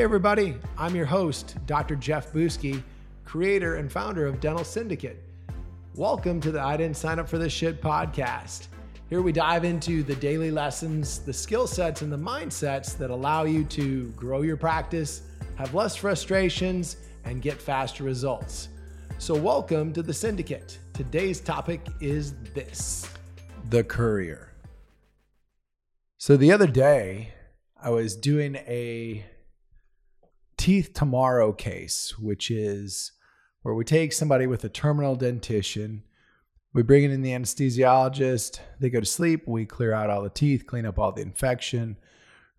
Hey, 0.00 0.04
everybody, 0.04 0.56
I'm 0.78 0.96
your 0.96 1.04
host, 1.04 1.58
Dr. 1.66 1.94
Jeff 1.94 2.32
Buske, 2.32 2.82
creator 3.26 3.76
and 3.76 3.92
founder 3.92 4.26
of 4.26 4.40
Dental 4.40 4.64
Syndicate. 4.64 5.22
Welcome 5.94 6.40
to 6.40 6.50
the 6.50 6.58
I 6.58 6.78
Didn't 6.78 6.96
Sign 6.96 7.18
Up 7.18 7.28
for 7.28 7.36
This 7.36 7.52
Shit 7.52 7.82
podcast. 7.82 8.68
Here 9.10 9.20
we 9.20 9.30
dive 9.30 9.62
into 9.62 10.02
the 10.02 10.14
daily 10.14 10.50
lessons, 10.50 11.18
the 11.18 11.34
skill 11.34 11.66
sets, 11.66 12.00
and 12.00 12.10
the 12.10 12.16
mindsets 12.16 12.96
that 12.96 13.10
allow 13.10 13.44
you 13.44 13.62
to 13.64 14.08
grow 14.12 14.40
your 14.40 14.56
practice, 14.56 15.20
have 15.56 15.74
less 15.74 15.96
frustrations, 15.96 16.96
and 17.26 17.42
get 17.42 17.60
faster 17.60 18.02
results. 18.02 18.70
So, 19.18 19.34
welcome 19.34 19.92
to 19.92 20.02
the 20.02 20.14
Syndicate. 20.14 20.78
Today's 20.94 21.42
topic 21.42 21.86
is 22.00 22.32
this 22.54 23.06
the 23.68 23.84
courier. 23.84 24.54
So, 26.16 26.38
the 26.38 26.52
other 26.52 26.68
day, 26.68 27.34
I 27.78 27.90
was 27.90 28.16
doing 28.16 28.56
a 28.56 29.26
teeth 30.60 30.92
tomorrow 30.94 31.52
case, 31.52 32.18
which 32.18 32.50
is 32.50 33.12
where 33.62 33.74
we 33.74 33.84
take 33.84 34.12
somebody 34.12 34.46
with 34.46 34.62
a 34.64 34.68
terminal 34.68 35.16
dentition 35.16 36.02
we 36.72 36.82
bring 36.82 37.02
in 37.02 37.22
the 37.22 37.30
anesthesiologist. 37.30 38.60
They 38.78 38.90
go 38.90 39.00
to 39.00 39.06
sleep. 39.06 39.48
We 39.48 39.66
clear 39.66 39.92
out 39.92 40.08
all 40.08 40.22
the 40.22 40.30
teeth, 40.30 40.66
clean 40.66 40.86
up 40.86 40.98
all 40.98 41.10
the 41.10 41.22
infection, 41.22 41.96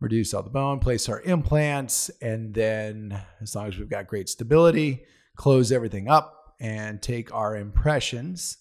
reduce 0.01 0.33
all 0.33 0.43
the 0.43 0.49
bone, 0.49 0.79
place 0.79 1.07
our 1.07 1.21
implants, 1.21 2.09
and 2.21 2.53
then, 2.53 3.21
as 3.41 3.55
long 3.55 3.67
as 3.67 3.77
we've 3.77 3.89
got 3.89 4.07
great 4.07 4.27
stability, 4.27 5.05
close 5.37 5.71
everything 5.71 6.09
up 6.09 6.55
and 6.59 7.01
take 7.01 7.33
our 7.33 7.55
impressions. 7.55 8.57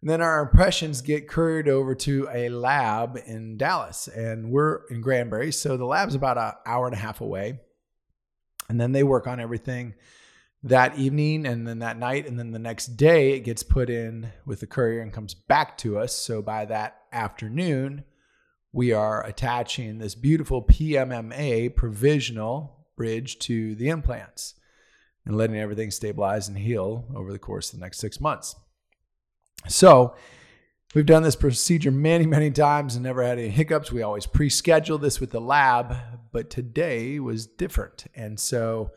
And 0.00 0.08
then 0.08 0.22
our 0.22 0.40
impressions 0.40 1.02
get 1.02 1.28
couriered 1.28 1.68
over 1.68 1.94
to 1.96 2.28
a 2.32 2.48
lab 2.48 3.18
in 3.26 3.58
Dallas, 3.58 4.08
and 4.08 4.50
we're 4.50 4.86
in 4.88 5.02
Granbury. 5.02 5.52
So 5.52 5.76
the 5.76 5.84
lab's 5.84 6.14
about 6.14 6.38
an 6.38 6.52
hour 6.64 6.86
and 6.86 6.94
a 6.94 6.98
half 6.98 7.20
away. 7.20 7.60
And 8.68 8.80
then 8.80 8.92
they 8.92 9.02
work 9.02 9.26
on 9.26 9.40
everything 9.40 9.94
that 10.62 10.98
evening 10.98 11.46
and 11.46 11.66
then 11.66 11.78
that 11.78 11.98
night 11.98 12.26
and 12.26 12.38
then 12.38 12.50
the 12.50 12.58
next 12.58 12.96
day 12.96 13.32
it 13.32 13.40
gets 13.40 13.62
put 13.62 13.88
in 13.88 14.32
with 14.44 14.60
the 14.60 14.66
courier 14.66 15.00
and 15.00 15.12
comes 15.12 15.32
back 15.32 15.78
to 15.78 15.98
us. 15.98 16.14
So 16.14 16.42
by 16.42 16.64
that 16.64 17.02
afternoon 17.12 18.04
we 18.72 18.92
are 18.92 19.24
attaching 19.24 19.98
this 19.98 20.14
beautiful 20.14 20.62
PMMA 20.62 21.74
provisional 21.74 22.86
bridge 22.96 23.38
to 23.38 23.74
the 23.76 23.88
implants 23.88 24.54
and 25.24 25.36
letting 25.36 25.56
everything 25.58 25.90
stabilize 25.90 26.48
and 26.48 26.58
heal 26.58 27.06
over 27.14 27.32
the 27.32 27.38
course 27.38 27.72
of 27.72 27.78
the 27.78 27.84
next 27.84 27.98
6 27.98 28.20
months. 28.20 28.56
So 29.68 30.16
We've 30.94 31.04
done 31.04 31.22
this 31.22 31.36
procedure 31.36 31.90
many, 31.90 32.24
many 32.24 32.50
times 32.50 32.94
and 32.94 33.04
never 33.04 33.22
had 33.22 33.38
any 33.38 33.50
hiccups. 33.50 33.92
We 33.92 34.02
always 34.02 34.24
pre 34.24 34.48
schedule 34.48 34.96
this 34.96 35.20
with 35.20 35.30
the 35.30 35.40
lab, 35.40 35.94
but 36.32 36.48
today 36.48 37.20
was 37.20 37.46
different. 37.46 38.06
And 38.14 38.40
so 38.40 38.92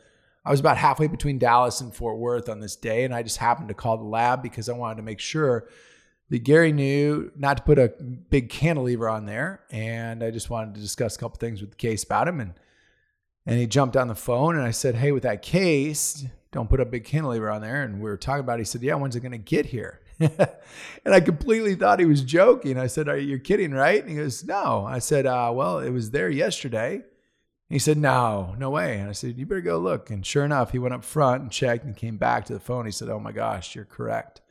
I 0.45 0.51
was 0.51 0.61
about 0.61 0.77
halfway 0.77 1.07
between 1.07 1.37
Dallas 1.37 1.81
and 1.81 1.93
Fort 1.93 2.17
Worth 2.17 2.47
on 2.47 2.61
this 2.61 2.77
day, 2.77 3.03
and 3.03 3.13
I 3.13 3.23
just 3.23 3.37
happened 3.37 3.67
to 3.67 3.73
call 3.73 3.97
the 3.97 4.05
lab 4.05 4.41
because 4.41 4.69
I 4.69 4.73
wanted 4.73 4.95
to 4.97 5.03
make 5.03 5.19
sure 5.19 5.67
that 6.29 6.39
Gary 6.45 6.71
knew 6.71 7.29
not 7.35 7.57
to 7.57 7.63
put 7.63 7.77
a 7.77 7.89
big 7.89 8.49
cantilever 8.49 9.09
on 9.09 9.25
there, 9.25 9.59
and 9.69 10.23
I 10.23 10.31
just 10.31 10.49
wanted 10.49 10.75
to 10.75 10.81
discuss 10.81 11.17
a 11.17 11.19
couple 11.19 11.39
things 11.39 11.59
with 11.59 11.71
the 11.71 11.75
case 11.75 12.03
about 12.03 12.27
him. 12.27 12.39
And 12.39 12.53
and 13.45 13.59
he 13.59 13.65
jumped 13.67 13.97
on 13.97 14.07
the 14.07 14.15
phone, 14.15 14.55
and 14.55 14.63
I 14.63 14.71
said, 14.71 14.95
"Hey, 14.95 15.11
with 15.11 15.23
that 15.23 15.41
case, 15.41 16.25
don't 16.51 16.69
put 16.69 16.79
a 16.79 16.85
big 16.85 17.03
cantilever 17.03 17.49
on 17.49 17.61
there." 17.61 17.83
And 17.83 17.95
we 17.95 18.09
were 18.09 18.17
talking 18.17 18.41
about. 18.41 18.59
it. 18.59 18.61
He 18.61 18.65
said, 18.65 18.81
"Yeah, 18.81 18.95
when's 18.95 19.15
it 19.15 19.21
going 19.21 19.31
to 19.33 19.37
get 19.37 19.65
here?" 19.67 19.99
and 21.05 21.13
I 21.13 21.19
completely 21.19 21.75
thought 21.75 21.99
he 21.99 22.05
was 22.05 22.21
joking. 22.21 22.77
I 22.77 22.87
said, 22.87 23.07
"Are 23.09 23.17
you 23.17 23.39
kidding, 23.39 23.71
right?" 23.71 24.01
And 24.01 24.09
he 24.09 24.17
goes, 24.17 24.43
"No." 24.43 24.85
I 24.85 24.99
said, 24.99 25.25
uh, 25.25 25.51
"Well, 25.53 25.79
it 25.79 25.91
was 25.91 26.11
there 26.11 26.29
yesterday." 26.29 27.03
he 27.71 27.79
said, 27.79 27.97
No, 27.97 28.53
no 28.59 28.69
way. 28.69 28.99
And 28.99 29.09
I 29.09 29.13
said, 29.13 29.37
You 29.37 29.45
better 29.45 29.61
go 29.61 29.77
look. 29.77 30.09
And 30.09 30.25
sure 30.25 30.43
enough, 30.43 30.71
he 30.71 30.79
went 30.79 30.93
up 30.93 31.05
front 31.05 31.41
and 31.41 31.51
checked 31.51 31.85
and 31.85 31.95
came 31.95 32.17
back 32.17 32.45
to 32.45 32.53
the 32.53 32.59
phone. 32.59 32.85
He 32.85 32.91
said, 32.91 33.09
Oh 33.09 33.19
my 33.19 33.31
gosh, 33.31 33.75
you're 33.75 33.85
correct. 33.85 34.41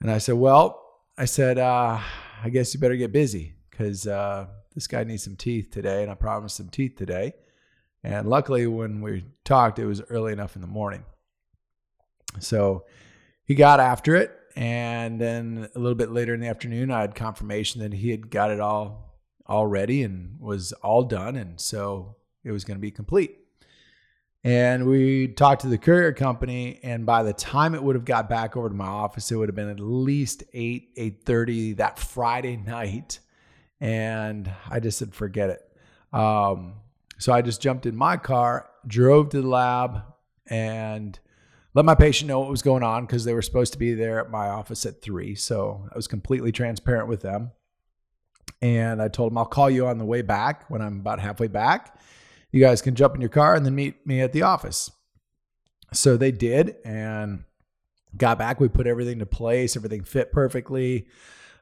And 0.00 0.10
I 0.10 0.18
said, 0.18 0.36
Well, 0.36 0.80
I 1.18 1.24
said, 1.24 1.58
uh, 1.58 1.98
I 2.42 2.48
guess 2.50 2.72
you 2.72 2.78
better 2.78 2.96
get 2.96 3.12
busy 3.12 3.56
because 3.68 4.06
uh, 4.06 4.46
this 4.74 4.86
guy 4.86 5.02
needs 5.02 5.24
some 5.24 5.34
teeth 5.34 5.70
today. 5.72 6.02
And 6.02 6.10
I 6.10 6.14
promised 6.14 6.56
some 6.56 6.68
teeth 6.68 6.94
today. 6.96 7.34
And 8.04 8.28
luckily, 8.28 8.66
when 8.68 9.00
we 9.00 9.24
talked, 9.44 9.80
it 9.80 9.86
was 9.86 10.00
early 10.02 10.32
enough 10.32 10.54
in 10.54 10.62
the 10.62 10.68
morning. 10.68 11.04
So 12.38 12.84
he 13.44 13.56
got 13.56 13.80
after 13.80 14.14
it. 14.14 14.38
And 14.56 15.20
then 15.20 15.68
a 15.74 15.78
little 15.78 15.96
bit 15.96 16.10
later 16.10 16.32
in 16.32 16.40
the 16.40 16.48
afternoon, 16.48 16.90
I 16.90 17.00
had 17.00 17.14
confirmation 17.14 17.80
that 17.80 17.92
he 17.92 18.10
had 18.10 18.30
got 18.30 18.50
it 18.50 18.60
all 18.60 19.04
all 19.46 19.66
ready 19.66 20.02
and 20.02 20.40
was 20.40 20.72
all 20.74 21.02
done. 21.02 21.36
And 21.36 21.60
so 21.60 22.16
it 22.44 22.50
was 22.50 22.64
going 22.64 22.76
to 22.76 22.80
be 22.80 22.90
complete. 22.90 23.38
And 24.42 24.86
we 24.86 25.28
talked 25.28 25.62
to 25.62 25.68
the 25.68 25.78
courier 25.78 26.12
company, 26.12 26.78
and 26.82 27.06
by 27.06 27.22
the 27.22 27.32
time 27.32 27.74
it 27.74 27.82
would 27.82 27.96
have 27.96 28.04
got 28.04 28.28
back 28.28 28.58
over 28.58 28.68
to 28.68 28.74
my 28.74 28.86
office, 28.86 29.32
it 29.32 29.36
would 29.36 29.48
have 29.48 29.56
been 29.56 29.70
at 29.70 29.80
least 29.80 30.44
eight, 30.52 30.90
eight 30.96 31.24
thirty 31.24 31.72
that 31.74 31.98
Friday 31.98 32.56
night. 32.66 33.20
And 33.80 34.50
I 34.70 34.80
just 34.80 34.98
said, 34.98 35.14
forget 35.14 35.50
it. 35.50 36.16
Um, 36.16 36.74
so 37.18 37.32
I 37.32 37.42
just 37.42 37.62
jumped 37.62 37.86
in 37.86 37.96
my 37.96 38.16
car, 38.18 38.68
drove 38.86 39.30
to 39.30 39.40
the 39.40 39.48
lab, 39.48 40.02
and 40.46 41.18
let 41.74 41.84
my 41.84 41.94
patient 41.96 42.28
know 42.28 42.40
what 42.40 42.50
was 42.50 42.62
going 42.62 42.84
on 42.84 43.04
because 43.04 43.24
they 43.24 43.34
were 43.34 43.42
supposed 43.42 43.72
to 43.72 43.78
be 43.78 43.94
there 43.94 44.20
at 44.20 44.30
my 44.30 44.48
office 44.48 44.86
at 44.86 45.02
three. 45.02 45.34
So 45.34 45.88
I 45.92 45.96
was 45.96 46.06
completely 46.06 46.52
transparent 46.52 47.08
with 47.08 47.20
them. 47.20 47.50
And 48.62 49.02
I 49.02 49.08
told 49.08 49.32
them, 49.32 49.38
I'll 49.38 49.44
call 49.44 49.68
you 49.68 49.86
on 49.86 49.98
the 49.98 50.04
way 50.04 50.22
back 50.22 50.70
when 50.70 50.80
I'm 50.80 51.00
about 51.00 51.20
halfway 51.20 51.48
back. 51.48 51.98
You 52.52 52.60
guys 52.60 52.80
can 52.80 52.94
jump 52.94 53.14
in 53.14 53.20
your 53.20 53.28
car 53.28 53.54
and 53.54 53.66
then 53.66 53.74
meet 53.74 54.06
me 54.06 54.20
at 54.20 54.32
the 54.32 54.42
office. 54.42 54.90
So 55.92 56.16
they 56.16 56.30
did 56.30 56.76
and 56.84 57.44
got 58.16 58.38
back. 58.38 58.60
We 58.60 58.68
put 58.68 58.86
everything 58.86 59.18
to 59.18 59.26
place, 59.26 59.76
everything 59.76 60.04
fit 60.04 60.32
perfectly, 60.32 61.08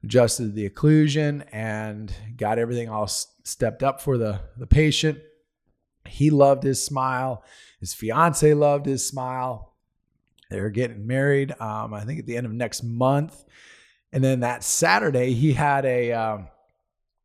adjusted 0.04 0.54
the 0.54 0.68
occlusion, 0.68 1.46
and 1.50 2.12
got 2.36 2.58
everything 2.58 2.88
all 2.88 3.06
stepped 3.08 3.82
up 3.82 4.00
for 4.00 4.18
the, 4.18 4.40
the 4.58 4.66
patient. 4.66 5.18
He 6.06 6.30
loved 6.30 6.62
his 6.62 6.84
smile. 6.84 7.42
His 7.80 7.94
fiance 7.94 8.52
loved 8.54 8.86
his 8.86 9.06
smile. 9.06 9.71
They 10.52 10.60
were 10.60 10.70
getting 10.70 11.06
married, 11.06 11.52
um, 11.60 11.94
I 11.94 12.04
think 12.04 12.20
at 12.20 12.26
the 12.26 12.36
end 12.36 12.46
of 12.46 12.52
next 12.52 12.82
month. 12.82 13.44
And 14.12 14.22
then 14.22 14.40
that 14.40 14.62
Saturday, 14.62 15.32
he 15.32 15.54
had 15.54 15.86
a 15.86 16.12
um, 16.12 16.48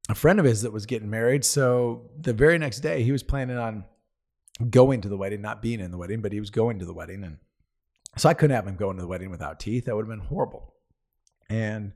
a 0.10 0.16
friend 0.16 0.40
of 0.40 0.46
his 0.46 0.62
that 0.62 0.72
was 0.72 0.86
getting 0.86 1.10
married. 1.10 1.44
So 1.44 2.10
the 2.20 2.34
very 2.34 2.58
next 2.58 2.80
day, 2.80 3.04
he 3.04 3.12
was 3.12 3.24
planning 3.24 3.58
on 3.58 3.84
going 4.70 5.02
to 5.02 5.10
the 5.10 5.18
wedding, 5.18 5.42
not 5.42 5.62
being 5.62 5.80
in 5.80 5.92
the 5.92 5.98
wedding, 5.98 6.22
but 6.22 6.32
he 6.32 6.40
was 6.40 6.50
going 6.50 6.80
to 6.80 6.86
the 6.86 6.94
wedding. 6.94 7.24
And 7.24 7.38
so 8.16 8.30
I 8.30 8.34
couldn't 8.34 8.56
have 8.56 8.66
him 8.66 8.76
going 8.76 8.96
to 8.96 9.02
the 9.02 9.08
wedding 9.08 9.30
without 9.30 9.60
teeth. 9.60 9.86
That 9.86 9.96
would 9.96 10.08
have 10.08 10.18
been 10.18 10.28
horrible. 10.28 10.74
And 11.50 11.94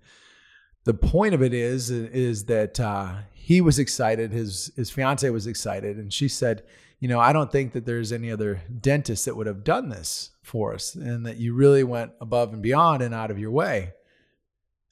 the 0.83 0.93
point 0.93 1.33
of 1.33 1.43
it 1.43 1.53
is, 1.53 1.91
is 1.91 2.45
that 2.45 2.79
uh, 2.79 3.13
he 3.33 3.61
was 3.61 3.79
excited. 3.79 4.31
His 4.31 4.71
his 4.75 4.89
fiance 4.89 5.29
was 5.29 5.47
excited, 5.47 5.97
and 5.97 6.11
she 6.11 6.27
said, 6.27 6.63
"You 6.99 7.07
know, 7.07 7.19
I 7.19 7.33
don't 7.33 7.51
think 7.51 7.73
that 7.73 7.85
there's 7.85 8.11
any 8.11 8.31
other 8.31 8.61
dentist 8.79 9.25
that 9.25 9.35
would 9.35 9.47
have 9.47 9.63
done 9.63 9.89
this 9.89 10.31
for 10.41 10.73
us, 10.73 10.95
and 10.95 11.25
that 11.25 11.37
you 11.37 11.53
really 11.53 11.83
went 11.83 12.11
above 12.19 12.53
and 12.53 12.61
beyond 12.61 13.01
and 13.01 13.13
out 13.13 13.31
of 13.31 13.39
your 13.39 13.51
way." 13.51 13.93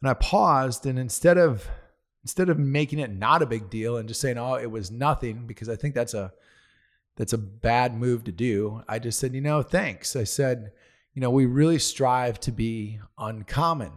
And 0.01 0.09
I 0.09 0.13
paused, 0.13 0.85
and 0.85 0.99
instead 0.99 1.37
of 1.37 1.67
instead 2.23 2.49
of 2.49 2.59
making 2.59 2.99
it 2.99 3.11
not 3.11 3.41
a 3.41 3.47
big 3.47 3.69
deal 3.69 3.97
and 3.97 4.07
just 4.07 4.21
saying, 4.21 4.37
"Oh, 4.37 4.55
it 4.55 4.69
was 4.69 4.91
nothing," 4.91 5.47
because 5.47 5.69
I 5.69 5.75
think 5.75 5.95
that's 5.95 6.13
a 6.13 6.31
that's 7.15 7.33
a 7.33 7.37
bad 7.37 7.97
move 7.97 8.23
to 8.25 8.31
do. 8.31 8.83
I 8.87 8.99
just 8.99 9.19
said, 9.19 9.33
"You 9.33 9.41
know, 9.41 9.63
thanks." 9.63 10.15
I 10.15 10.23
said, 10.23 10.71
"You 11.13 11.21
know, 11.21 11.31
we 11.31 11.47
really 11.47 11.79
strive 11.79 12.39
to 12.41 12.51
be 12.51 12.99
uncommon." 13.17 13.91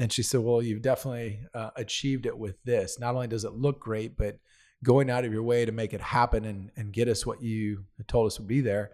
And 0.00 0.12
she 0.12 0.24
said, 0.24 0.40
"Well, 0.40 0.62
you've 0.62 0.82
definitely 0.82 1.40
uh, 1.54 1.70
achieved 1.76 2.26
it 2.26 2.36
with 2.36 2.60
this. 2.64 2.98
Not 2.98 3.14
only 3.14 3.28
does 3.28 3.44
it 3.44 3.52
look 3.52 3.78
great, 3.78 4.16
but 4.16 4.38
going 4.82 5.10
out 5.10 5.24
of 5.24 5.32
your 5.32 5.42
way 5.42 5.64
to 5.64 5.72
make 5.72 5.92
it 5.92 6.00
happen 6.00 6.44
and 6.44 6.70
and 6.76 6.92
get 6.92 7.06
us 7.06 7.24
what 7.24 7.40
you 7.40 7.84
told 8.08 8.26
us 8.26 8.38
would 8.38 8.48
be 8.48 8.60
there." 8.60 8.90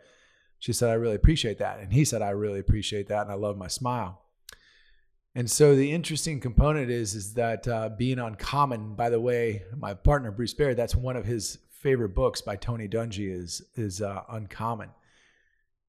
She 0.58 0.74
said, 0.74 0.90
"I 0.90 0.94
really 0.94 1.14
appreciate 1.14 1.58
that." 1.58 1.78
And 1.78 1.92
he 1.92 2.04
said, 2.04 2.20
"I 2.20 2.30
really 2.30 2.60
appreciate 2.60 3.08
that, 3.08 3.22
and 3.22 3.30
I 3.30 3.36
love 3.36 3.56
my 3.56 3.68
smile." 3.68 4.20
And 5.36 5.50
so 5.50 5.76
the 5.76 5.92
interesting 5.92 6.40
component 6.40 6.90
is 6.90 7.14
is 7.14 7.34
that 7.34 7.68
uh, 7.68 7.90
being 7.90 8.18
uncommon. 8.18 8.94
By 8.94 9.10
the 9.10 9.20
way, 9.20 9.62
my 9.76 9.94
partner 9.94 10.30
Bruce 10.30 10.54
Baird, 10.54 10.76
that's 10.76 10.96
one 10.96 11.16
of 11.16 11.24
his 11.24 11.58
favorite 11.68 12.14
books 12.14 12.40
by 12.40 12.56
Tony 12.56 12.88
Dungy 12.88 13.30
is 13.30 13.62
is 13.76 14.02
uh, 14.02 14.22
Uncommon. 14.30 14.88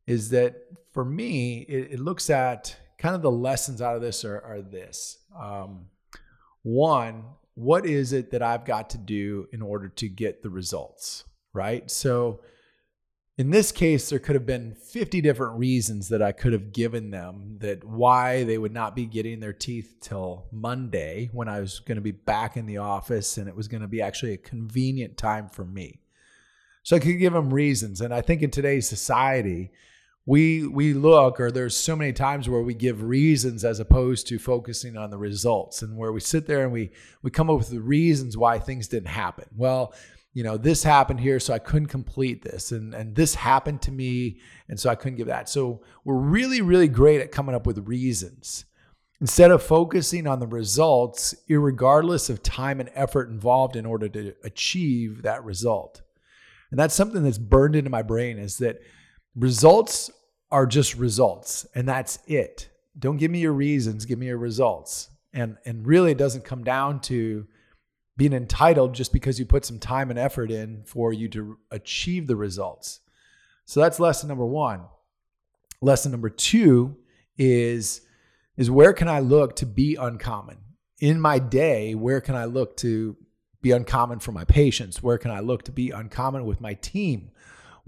Is 0.05 0.29
that 0.29 0.55
for 0.91 1.03
me? 1.03 1.59
It, 1.61 1.93
it, 1.93 1.99
looks 1.99 2.29
at 2.29 2.75
kind 2.97 3.15
of 3.15 3.21
the 3.21 3.31
lessons 3.31 3.81
out 3.81 3.95
of 3.95 4.01
this 4.01 4.25
are, 4.25 4.41
are 4.41 4.61
this. 4.61 5.17
Um, 5.37 5.87
one, 6.63 7.23
what 7.55 7.85
is 7.85 8.13
it 8.13 8.31
that 8.31 8.41
I've 8.41 8.65
got 8.65 8.89
to 8.91 8.97
do 8.97 9.47
in 9.51 9.61
order 9.61 9.89
to 9.89 10.07
get 10.09 10.43
the 10.43 10.49
results? 10.49 11.23
Right. 11.53 11.89
So 11.89 12.41
in 13.37 13.51
this 13.51 13.71
case, 13.71 14.09
there 14.09 14.17
could 14.17 14.35
have 14.35 14.47
been 14.47 14.73
50 14.73 15.21
different 15.21 15.59
reasons 15.59 16.09
that 16.09 16.23
I 16.23 16.31
could 16.31 16.53
have 16.53 16.73
given 16.73 17.11
them 17.11 17.57
that 17.59 17.83
why 17.83 18.43
they 18.43 18.57
would 18.57 18.73
not 18.73 18.95
be 18.95 19.05
getting 19.05 19.39
their 19.39 19.53
teeth 19.53 19.97
till 20.01 20.47
Monday 20.51 21.29
when 21.31 21.47
I 21.47 21.59
was 21.59 21.79
going 21.79 21.97
to 21.97 22.01
be 22.01 22.11
back 22.11 22.57
in 22.57 22.65
the 22.65 22.77
office 22.77 23.37
and 23.37 23.47
it 23.47 23.55
was 23.55 23.67
going 23.67 23.81
to 23.81 23.87
be 23.87 24.01
actually 24.01 24.33
a 24.33 24.37
convenient 24.37 25.17
time 25.17 25.49
for 25.49 25.63
me. 25.63 26.01
So 26.81 26.95
I 26.95 26.99
could 26.99 27.19
give 27.19 27.33
them 27.33 27.53
reasons. 27.53 28.01
And 28.01 28.11
I 28.11 28.21
think 28.21 28.41
in 28.41 28.49
today's 28.49 28.89
society, 28.89 29.71
we 30.27 30.67
we 30.67 30.93
look 30.93 31.39
or 31.39 31.49
there's 31.49 31.75
so 31.75 31.95
many 31.95 32.11
times 32.11 32.49
where 32.49 32.61
we 32.61 32.73
give 32.73 33.01
reasons 33.01 33.63
as 33.63 33.79
opposed 33.79 34.27
to 34.27 34.37
focusing 34.37 34.97
on 34.97 35.09
the 35.09 35.17
results. 35.17 35.81
And 35.81 35.97
where 35.97 36.11
we 36.11 36.19
sit 36.19 36.45
there 36.45 36.63
and 36.63 36.71
we 36.71 36.91
we 37.23 37.31
come 37.31 37.49
up 37.49 37.57
with 37.57 37.69
the 37.69 37.79
reasons 37.79 38.35
why 38.35 38.59
things 38.59 38.89
didn't 38.89 39.07
happen. 39.07 39.45
Well 39.55 39.95
you 40.33 40.43
know 40.43 40.57
this 40.57 40.83
happened 40.83 41.19
here 41.19 41.39
so 41.39 41.51
i 41.51 41.59
couldn't 41.59 41.87
complete 41.87 42.43
this. 42.43 42.73
And 42.73 42.93
and 42.93 43.15
this 43.15 43.35
happened 43.35 43.81
to 43.83 43.91
me 43.91 44.39
and 44.67 44.77
so 44.77 44.89
i 44.89 44.95
couldn't 44.95 45.17
give 45.17 45.27
that. 45.27 45.47
So 45.47 45.81
we're 46.03 46.17
really 46.17 46.61
really 46.61 46.89
great 46.89 47.21
at 47.21 47.31
coming 47.31 47.55
up 47.55 47.65
with 47.65 47.87
reasons. 47.87 48.65
Instead 49.21 49.49
of 49.49 49.63
focusing 49.63 50.27
on 50.27 50.41
the 50.41 50.45
results 50.45 51.33
regardless 51.47 52.29
of 52.29 52.43
time 52.43 52.81
and 52.81 52.91
effort 52.93 53.29
involved 53.29 53.77
in 53.77 53.85
order 53.85 54.09
to 54.09 54.33
achieve 54.43 55.21
that 55.21 55.45
result. 55.45 56.01
And 56.69 56.77
that's 56.77 56.93
something 56.93 57.23
that's 57.23 57.37
burned 57.37 57.77
into 57.77 57.89
my 57.89 58.01
brain 58.01 58.37
is 58.37 58.57
that 58.57 58.81
results 59.37 60.11
are 60.51 60.65
just 60.65 60.95
results 60.95 61.65
and 61.75 61.87
that's 61.87 62.19
it. 62.27 62.69
Don't 62.97 63.17
give 63.17 63.31
me 63.31 63.39
your 63.39 63.53
reasons, 63.53 64.05
give 64.05 64.19
me 64.19 64.27
your 64.27 64.37
results. 64.37 65.09
And 65.33 65.57
and 65.65 65.85
really 65.85 66.11
it 66.11 66.17
doesn't 66.17 66.45
come 66.45 66.63
down 66.63 67.01
to 67.01 67.47
being 68.15 68.33
entitled 68.33 68.95
just 68.95 69.13
because 69.13 69.39
you 69.39 69.45
put 69.45 69.65
some 69.65 69.79
time 69.79 70.09
and 70.09 70.17
effort 70.17 70.49
in 70.49 70.83
for 70.83 71.13
you 71.13 71.29
to 71.29 71.57
achieve 71.69 72.27
the 72.27 72.35
results. 72.35 73.01
So 73.65 73.79
that's 73.79 73.99
lesson 73.99 74.27
number 74.27 74.45
1. 74.45 74.81
Lesson 75.81 76.11
number 76.11 76.29
2 76.29 76.95
is 77.37 78.01
is 78.55 78.71
where 78.71 78.93
can 78.93 79.07
I 79.07 79.19
look 79.19 79.55
to 79.57 79.67
be 79.67 79.95
uncommon? 79.95 80.57
In 80.99 81.21
my 81.21 81.37
day, 81.37 81.93
where 81.93 82.19
can 82.21 82.35
I 82.35 82.45
look 82.45 82.75
to 82.77 83.15
be 83.61 83.71
uncommon 83.71 84.17
for 84.19 84.31
my 84.31 84.43
patients? 84.45 85.03
Where 85.03 85.19
can 85.19 85.29
I 85.29 85.41
look 85.41 85.63
to 85.63 85.71
be 85.71 85.91
uncommon 85.91 86.45
with 86.45 86.59
my 86.59 86.73
team? 86.73 87.29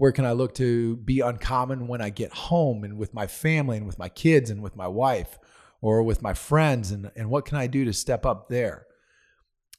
Where 0.00 0.12
can 0.12 0.24
I 0.24 0.32
look 0.32 0.54
to 0.54 0.96
be 0.96 1.20
uncommon 1.20 1.86
when 1.86 2.00
I 2.00 2.08
get 2.08 2.32
home 2.32 2.84
and 2.84 2.96
with 2.96 3.12
my 3.12 3.26
family 3.26 3.76
and 3.76 3.84
with 3.84 3.98
my 3.98 4.08
kids 4.08 4.48
and 4.48 4.62
with 4.62 4.74
my 4.74 4.88
wife 4.88 5.38
or 5.82 6.02
with 6.02 6.22
my 6.22 6.32
friends 6.32 6.90
and, 6.90 7.10
and 7.16 7.28
what 7.28 7.44
can 7.44 7.58
I 7.58 7.66
do 7.66 7.84
to 7.84 7.92
step 7.92 8.24
up 8.24 8.48
there? 8.48 8.86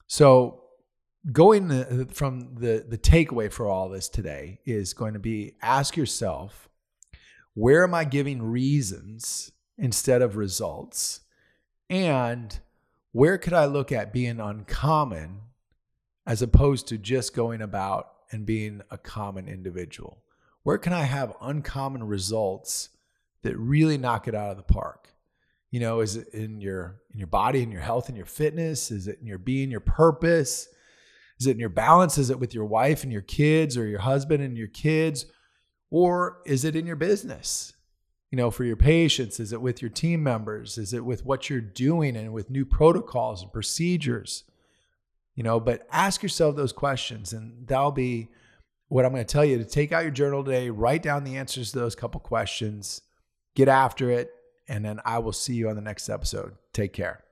So 0.06 0.62
going 1.32 2.06
from 2.10 2.54
the 2.54 2.86
the 2.88 3.00
takeaway 3.00 3.52
for 3.52 3.66
all 3.66 3.90
this 3.90 4.10
today 4.10 4.60
is 4.64 4.94
going 4.94 5.14
to 5.14 5.20
be 5.20 5.56
ask 5.64 5.98
yourself 5.98 6.70
where 7.56 7.84
am 7.84 7.96
I 7.96 8.04
giving 8.04 8.44
reasons 8.44 9.52
instead 9.80 10.22
of 10.22 10.36
results? 10.38 11.22
And 11.90 12.60
where 13.12 13.40
could 13.40 13.54
I 13.54 13.66
look 13.66 13.92
at 13.92 14.14
being 14.14 14.40
uncommon 14.40 15.42
as 16.28 16.44
opposed 16.44 16.88
to 16.90 17.00
just 17.00 17.34
going 17.34 17.64
about 17.64 18.21
and 18.32 18.46
being 18.46 18.82
a 18.90 18.98
common 18.98 19.48
individual? 19.48 20.24
Where 20.64 20.78
can 20.78 20.94
I 20.94 21.04
have 21.04 21.36
uncommon 21.42 22.04
results 22.04 22.90
that 23.44 23.58
really 23.58 23.98
knock 23.98 24.28
it 24.28 24.36
out 24.36 24.52
of 24.52 24.58
the 24.58 24.64
park? 24.64 25.10
You 25.72 25.80
know, 25.80 26.02
is 26.02 26.18
it 26.18 26.28
in 26.34 26.62
your 26.62 27.02
in 27.14 27.20
your 27.20 27.28
body, 27.28 27.64
in 27.64 27.72
your 27.72 27.82
health, 27.82 28.10
in 28.10 28.16
your 28.16 28.26
fitness? 28.26 28.92
Is 28.92 29.08
it 29.08 29.20
in 29.22 29.26
your 29.26 29.38
being, 29.38 29.72
your 29.72 29.80
purpose? 29.80 30.68
Is 31.40 31.48
it 31.48 31.52
in 31.52 31.60
your 31.60 31.70
balance? 31.70 32.18
Is 32.18 32.30
it 32.30 32.40
with 32.40 32.54
your 32.54 32.66
wife 32.66 33.04
and 33.04 33.12
your 33.12 33.22
kids 33.22 33.78
or 33.78 33.88
your 33.88 34.02
husband 34.02 34.44
and 34.44 34.58
your 34.58 34.68
kids? 34.68 35.26
Or 35.90 36.42
is 36.46 36.66
it 36.66 36.76
in 36.76 36.86
your 36.86 36.96
business? 36.96 37.74
You 38.30 38.38
know, 38.38 38.52
for 38.52 38.64
your 38.64 38.78
patients, 38.78 39.40
is 39.40 39.52
it 39.52 39.62
with 39.62 39.82
your 39.82 39.90
team 39.90 40.24
members? 40.24 40.78
Is 40.78 40.94
it 40.94 41.04
with 41.04 41.26
what 41.26 41.50
you're 41.50 41.60
doing 41.60 42.16
and 42.16 42.32
with 42.32 42.50
new 42.50 42.66
protocols 42.66 43.42
and 43.42 43.52
procedures? 43.52 44.46
You 45.36 45.44
know 45.44 45.60
but 45.60 45.88
ask 45.92 46.22
yourself 46.24 46.56
those 46.56 46.74
questions 46.74 47.34
and 47.34 47.68
that'll 47.68 47.92
be 47.92 48.30
what 48.90 49.06
i'm 49.06 49.12
going 49.12 49.24
to 49.24 49.32
tell 49.32 49.46
you 49.46 49.58
to 49.58 49.66
take 49.66 49.92
out 49.92 50.04
your 50.04 50.12
journal 50.12 50.44
today 50.44 50.70
write 50.70 51.02
down 51.04 51.24
the 51.24 51.38
answers 51.38 51.72
to 51.72 51.80
those 51.80 51.96
couple 51.96 52.20
questions 52.20 53.02
get 53.56 53.68
after 53.68 54.10
it 54.10 54.32
and 54.68 54.84
then 54.84 55.00
i 55.06 55.18
will 55.18 55.34
see 55.34 55.54
you 55.54 55.70
on 55.70 55.76
the 55.76 55.82
next 55.82 56.10
episode. 56.10 56.54
Take 56.74 56.94
care 56.94 57.24